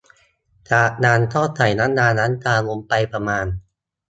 [0.71, 3.45] จากนั้นก็ใส่น้ำยาล้างจานลงไปประมาณ